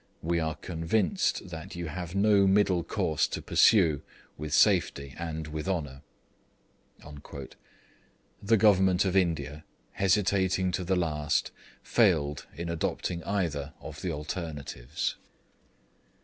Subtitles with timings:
[0.23, 4.01] We are convinced that you have no middle course to pursue
[4.35, 6.01] with safety and with, honour.'
[8.41, 11.51] The Government of India, hesitating to the last,
[11.83, 15.17] failed in adopting either of the alternatives.